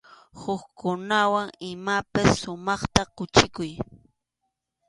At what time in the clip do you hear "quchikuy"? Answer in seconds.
3.15-3.71